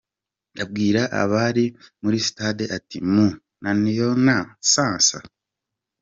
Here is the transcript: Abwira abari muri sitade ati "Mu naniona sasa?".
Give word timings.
Abwira 0.63 1.01
abari 1.21 1.65
muri 2.01 2.17
sitade 2.25 2.63
ati 2.77 2.97
"Mu 3.13 3.27
naniona 3.61 4.35
sasa?". 4.73 5.17